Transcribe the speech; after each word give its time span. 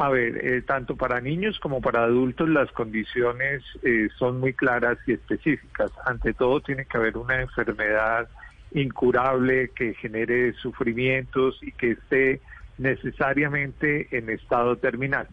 A 0.00 0.10
ver, 0.10 0.46
eh, 0.46 0.62
tanto 0.62 0.94
para 0.94 1.20
niños 1.20 1.58
como 1.58 1.80
para 1.80 2.04
adultos 2.04 2.48
las 2.48 2.70
condiciones 2.70 3.64
eh, 3.82 4.08
son 4.16 4.38
muy 4.38 4.52
claras 4.52 4.96
y 5.08 5.14
específicas. 5.14 5.90
Ante 6.06 6.34
todo 6.34 6.60
tiene 6.60 6.84
que 6.86 6.98
haber 6.98 7.18
una 7.18 7.40
enfermedad 7.40 8.28
incurable 8.70 9.70
que 9.74 9.94
genere 9.94 10.52
sufrimientos 10.52 11.58
y 11.62 11.72
que 11.72 11.92
esté 11.92 12.40
necesariamente 12.78 14.06
en 14.16 14.30
estado 14.30 14.76
terminal. 14.76 15.26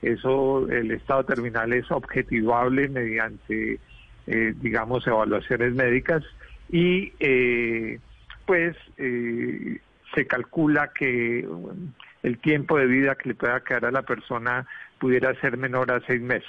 Eso, 0.00 0.66
el 0.70 0.92
estado 0.92 1.24
terminal 1.24 1.74
es 1.74 1.90
objetivable 1.90 2.88
mediante, 2.88 3.78
eh, 4.26 4.54
digamos, 4.56 5.06
evaluaciones 5.06 5.74
médicas 5.74 6.24
y 6.70 7.12
pues 8.46 8.76
se 8.96 10.26
calcula 10.26 10.90
que 10.94 11.46
el 12.22 12.38
tiempo 12.38 12.78
de 12.78 12.86
vida 12.86 13.14
que 13.14 13.30
le 13.30 13.34
pueda 13.34 13.60
quedar 13.60 13.86
a 13.86 13.90
la 13.90 14.02
persona 14.02 14.66
pudiera 14.98 15.34
ser 15.40 15.56
menor 15.56 15.92
a 15.92 16.00
seis 16.06 16.20
meses. 16.20 16.48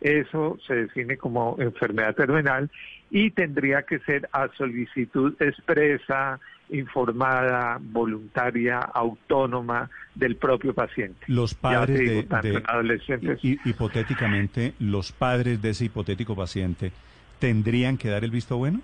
Eso 0.00 0.58
se 0.66 0.74
define 0.74 1.16
como 1.16 1.56
enfermedad 1.58 2.14
terminal 2.14 2.70
y 3.10 3.30
tendría 3.30 3.82
que 3.82 3.98
ser 4.00 4.28
a 4.32 4.48
solicitud 4.56 5.34
expresa, 5.40 6.38
informada, 6.68 7.78
voluntaria, 7.80 8.78
autónoma 8.78 9.88
del 10.14 10.36
propio 10.36 10.74
paciente. 10.74 11.24
Los 11.28 11.54
padres 11.54 12.28
de, 12.28 12.62
adolescentes. 12.66 13.38
hipotéticamente, 13.42 14.74
los 14.80 15.12
padres 15.12 15.62
de 15.62 15.70
ese 15.70 15.86
hipotético 15.86 16.34
paciente 16.34 16.92
tendrían 17.38 17.96
que 17.96 18.08
dar 18.08 18.24
el 18.24 18.30
visto 18.30 18.56
bueno. 18.56 18.80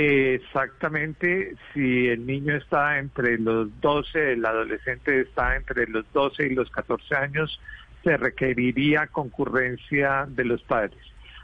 Exactamente, 0.00 1.56
si 1.74 2.06
el 2.06 2.24
niño 2.24 2.54
está 2.54 3.00
entre 3.00 3.36
los 3.36 3.68
12, 3.80 4.34
el 4.34 4.46
adolescente 4.46 5.22
está 5.22 5.56
entre 5.56 5.88
los 5.88 6.04
12 6.12 6.46
y 6.46 6.54
los 6.54 6.70
14 6.70 7.16
años, 7.16 7.60
se 8.04 8.16
requeriría 8.16 9.08
concurrencia 9.08 10.24
de 10.28 10.44
los 10.44 10.62
padres. 10.62 11.00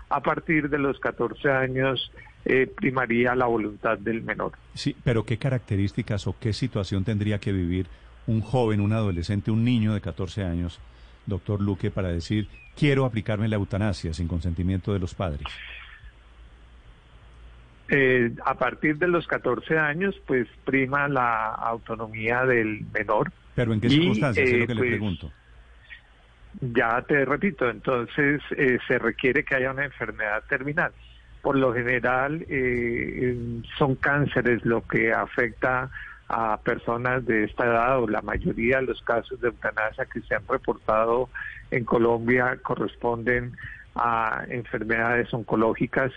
A 0.08 0.22
partir 0.22 0.70
de 0.70 0.78
los 0.78 1.00
14 1.00 1.50
años 1.50 2.12
eh, 2.44 2.68
primaría 2.72 3.34
la 3.34 3.46
voluntad 3.46 3.98
del 3.98 4.22
menor. 4.22 4.52
Sí, 4.74 4.94
pero 5.02 5.24
¿qué 5.24 5.36
características 5.36 6.28
o 6.28 6.36
qué 6.38 6.52
situación 6.52 7.02
tendría 7.02 7.40
que 7.40 7.50
vivir 7.50 7.88
un 8.28 8.40
joven, 8.40 8.80
un 8.80 8.92
adolescente, 8.92 9.50
un 9.50 9.64
niño 9.64 9.94
de 9.94 10.00
14 10.00 10.44
años, 10.44 10.78
doctor 11.26 11.60
Luque, 11.60 11.90
para 11.90 12.10
decir, 12.10 12.46
quiero 12.76 13.04
aplicarme 13.04 13.48
la 13.48 13.56
eutanasia 13.56 14.14
sin 14.14 14.28
consentimiento 14.28 14.92
de 14.92 15.00
los 15.00 15.12
padres? 15.12 15.42
Eh, 17.88 18.32
a 18.44 18.54
partir 18.54 18.96
de 18.98 19.08
los 19.08 19.26
14 19.26 19.78
años, 19.78 20.14
pues 20.26 20.48
prima 20.64 21.06
la 21.08 21.48
autonomía 21.48 22.44
del 22.44 22.86
menor. 22.92 23.30
¿Pero 23.54 23.74
en 23.74 23.80
qué 23.80 23.90
circunstancias? 23.90 24.48
es 24.48 24.60
lo 24.60 24.66
que 24.66 24.74
le 24.74 24.80
pues, 24.80 24.90
pregunto. 24.90 25.32
Ya 26.60 27.02
te 27.02 27.24
repito, 27.24 27.68
entonces 27.68 28.40
eh, 28.56 28.78
se 28.86 28.98
requiere 28.98 29.44
que 29.44 29.56
haya 29.56 29.72
una 29.72 29.84
enfermedad 29.84 30.42
terminal. 30.48 30.92
Por 31.42 31.56
lo 31.56 31.74
general 31.74 32.46
eh, 32.48 33.36
son 33.76 33.96
cánceres 33.96 34.64
lo 34.64 34.86
que 34.86 35.12
afecta 35.12 35.90
a 36.28 36.58
personas 36.58 37.26
de 37.26 37.44
esta 37.44 37.66
edad 37.66 38.00
o 38.00 38.08
la 38.08 38.22
mayoría 38.22 38.78
de 38.78 38.86
los 38.86 39.02
casos 39.02 39.38
de 39.40 39.48
eutanasia 39.48 40.06
que 40.06 40.22
se 40.22 40.34
han 40.34 40.46
reportado 40.48 41.28
en 41.70 41.84
Colombia 41.84 42.58
corresponden 42.62 43.56
a 43.94 44.44
enfermedades 44.48 45.32
oncológicas. 45.32 46.12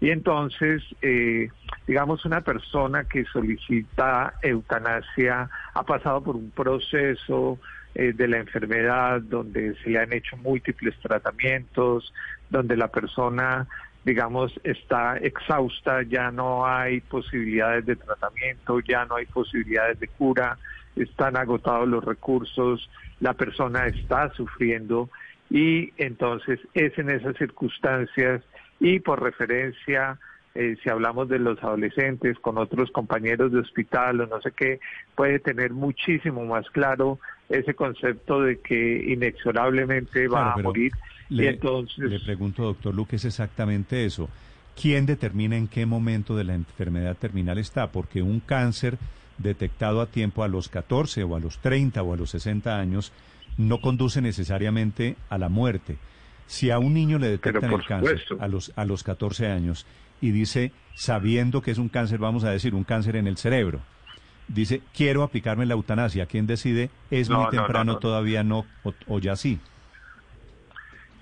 Y 0.00 0.10
entonces 0.10 0.82
eh, 1.02 1.48
digamos 1.86 2.24
una 2.24 2.40
persona 2.40 3.04
que 3.04 3.24
solicita 3.26 4.34
eutanasia 4.42 5.48
ha 5.74 5.82
pasado 5.82 6.22
por 6.22 6.36
un 6.36 6.50
proceso 6.50 7.58
eh, 7.94 8.12
de 8.12 8.28
la 8.28 8.38
enfermedad 8.38 9.20
donde 9.20 9.74
se 9.82 9.90
le 9.90 9.98
han 9.98 10.12
hecho 10.12 10.36
múltiples 10.36 10.94
tratamientos 11.00 12.12
donde 12.48 12.76
la 12.76 12.88
persona 12.88 13.66
digamos 14.04 14.52
está 14.64 15.16
exhausta 15.18 16.02
ya 16.02 16.30
no 16.30 16.66
hay 16.66 17.00
posibilidades 17.00 17.86
de 17.86 17.96
tratamiento 17.96 18.80
ya 18.80 19.04
no 19.04 19.16
hay 19.16 19.26
posibilidades 19.26 19.98
de 20.00 20.08
cura 20.08 20.56
están 20.96 21.36
agotados 21.36 21.88
los 21.88 22.04
recursos 22.04 22.88
la 23.18 23.34
persona 23.34 23.86
está 23.86 24.32
sufriendo 24.34 25.10
y 25.50 25.92
entonces 25.98 26.60
es 26.74 26.96
en 26.98 27.10
esas 27.10 27.36
circunstancias 27.36 28.42
y 28.78 29.00
por 29.00 29.22
referencia, 29.22 30.18
eh, 30.54 30.76
si 30.82 30.88
hablamos 30.88 31.28
de 31.28 31.40
los 31.40 31.62
adolescentes 31.62 32.38
con 32.38 32.56
otros 32.56 32.90
compañeros 32.92 33.52
de 33.52 33.58
hospital 33.58 34.20
o 34.20 34.26
no 34.26 34.40
sé 34.40 34.52
qué, 34.52 34.80
puede 35.14 35.40
tener 35.40 35.72
muchísimo 35.72 36.44
más 36.44 36.68
claro 36.70 37.18
ese 37.48 37.74
concepto 37.74 38.42
de 38.42 38.60
que 38.60 39.12
inexorablemente 39.12 40.28
va 40.28 40.52
a 40.52 40.56
morir. 40.56 40.92
Le, 41.28 41.44
y 41.44 41.46
entonces... 41.48 42.10
le 42.10 42.20
pregunto, 42.20 42.62
doctor 42.62 42.94
Luque, 42.94 43.16
es 43.16 43.24
exactamente 43.24 44.04
eso. 44.04 44.28
¿Quién 44.80 45.04
determina 45.04 45.56
en 45.56 45.68
qué 45.68 45.84
momento 45.84 46.36
de 46.36 46.44
la 46.44 46.54
enfermedad 46.54 47.16
terminal 47.16 47.58
está? 47.58 47.90
Porque 47.90 48.22
un 48.22 48.40
cáncer 48.40 48.98
detectado 49.38 50.00
a 50.00 50.06
tiempo 50.06 50.44
a 50.44 50.48
los 50.48 50.68
14 50.68 51.24
o 51.24 51.34
a 51.34 51.40
los 51.40 51.58
30 51.58 52.02
o 52.02 52.14
a 52.14 52.16
los 52.16 52.30
60 52.30 52.78
años 52.78 53.12
no 53.56 53.80
conduce 53.80 54.20
necesariamente 54.20 55.16
a 55.28 55.38
la 55.38 55.48
muerte. 55.48 55.98
Si 56.46 56.70
a 56.70 56.78
un 56.78 56.94
niño 56.94 57.18
le 57.18 57.28
detectan 57.28 57.72
el 57.72 57.84
cáncer 57.84 58.22
a 58.40 58.48
los, 58.48 58.72
a 58.76 58.84
los 58.84 59.04
14 59.04 59.46
años 59.46 59.86
y 60.20 60.32
dice, 60.32 60.72
sabiendo 60.94 61.62
que 61.62 61.70
es 61.70 61.78
un 61.78 61.88
cáncer, 61.88 62.18
vamos 62.18 62.44
a 62.44 62.50
decir, 62.50 62.74
un 62.74 62.84
cáncer 62.84 63.16
en 63.16 63.26
el 63.26 63.36
cerebro, 63.36 63.80
dice, 64.48 64.82
quiero 64.94 65.22
aplicarme 65.22 65.66
la 65.66 65.74
eutanasia, 65.74 66.26
¿quién 66.26 66.46
decide? 66.46 66.90
¿Es 67.10 67.30
muy 67.30 67.48
temprano 67.50 67.98
todavía 67.98 68.42
no 68.42 68.66
o, 69.06 69.18
ya 69.18 69.36
sí? 69.36 69.58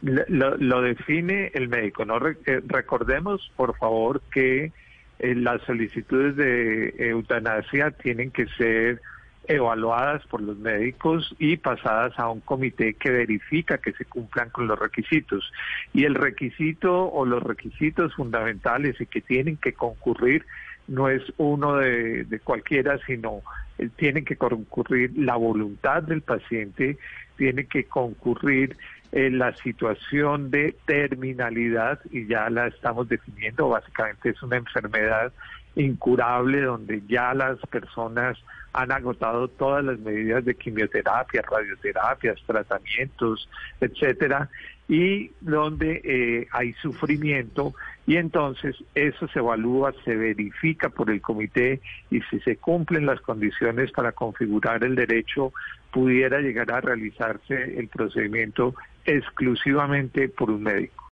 Lo, 0.01 0.81
define 0.81 1.51
el 1.55 1.69
médico. 1.69 2.05
No 2.05 2.19
eh, 2.27 2.63
recordemos, 2.67 3.51
por 3.57 3.77
favor, 3.77 4.23
que 4.33 4.73
eh, 5.19 5.35
las 5.35 5.61
solicitudes 5.63 6.37
de 6.37 6.95
eutanasia 7.11 7.91
tienen 7.91 8.31
que 8.31 8.47
ser 8.57 9.03
evaluadas 9.49 10.25
por 10.27 10.43
los 10.43 10.59
médicos 10.59 11.35
y 11.39 11.57
pasadas 11.57 12.19
a 12.19 12.29
un 12.29 12.41
comité 12.41 12.95
que 12.95 13.11
verifica 13.11 13.79
que 13.79 13.93
se 13.93 14.05
cumplan 14.05 14.51
con 14.51 14.69
los 14.69 14.79
requisitos. 14.79 15.51
Y 15.93 16.05
el 16.05 16.15
requisito 16.15 17.11
o 17.11 17.25
los 17.25 17.43
requisitos 17.43 18.15
fundamentales 18.15 19.01
y 19.01 19.07
que 19.07 19.23
tienen 19.23 19.57
que 19.57 19.73
concurrir 19.73 20.45
no 20.87 21.09
es 21.09 21.23
uno 21.37 21.77
de, 21.77 22.41
cualquiera, 22.45 22.99
sino 23.07 23.43
eh, 23.79 23.89
tiene 23.97 24.25
que 24.25 24.37
concurrir 24.37 25.13
la 25.17 25.37
voluntad 25.37 26.03
del 26.03 26.23
paciente, 26.23 26.99
tiene 27.37 27.65
que 27.67 27.85
concurrir 27.85 28.77
eh, 29.13 29.31
la 29.31 29.55
situación 29.57 30.51
de 30.51 30.75
terminalidad, 30.87 32.01
y 32.11 32.27
ya 32.27 32.49
la 32.51 32.67
estamos 32.67 33.09
definiendo, 33.09 33.69
básicamente 33.69 34.31
es 34.31 34.43
una 34.43 34.57
enfermedad 34.57 35.33
incurable 35.77 36.63
donde 36.63 37.03
ya 37.07 37.35
las 37.35 37.59
personas 37.71 38.39
han 38.79 38.93
agotado 38.93 39.49
todas 39.49 39.85
las 39.85 39.99
medidas 39.99 40.45
de 40.45 40.55
quimioterapia, 40.55 41.43
radioterapias, 41.43 42.41
tratamientos, 42.47 43.49
etcétera, 43.81 44.49
y 44.87 45.33
donde 45.41 46.01
eh, 46.05 46.47
hay 46.53 46.73
sufrimiento 46.75 47.75
y 48.07 48.17
entonces 48.17 48.77
eso 48.95 49.27
se 49.29 49.41
evalúa, 49.41 49.93
se 50.05 50.15
verifica 50.15 50.91
por 50.91 51.11
el 51.11 51.21
comité 51.21 51.81
y 52.11 52.21
si 52.31 52.39
se 52.41 52.57
cumplen 52.57 53.05
las 53.05 53.21
condiciones 53.21 53.91
para 53.91 54.13
configurar 54.13 54.85
el 54.85 54.95
derecho, 54.95 55.53
pudiera 55.91 56.39
llegar 56.39 56.71
a 56.73 56.81
realizarse 56.81 57.79
el 57.79 57.89
procedimiento 57.89 58.77
exclusivamente 59.05 60.29
por 60.29 60.51
un 60.51 60.63
médico. 60.63 61.05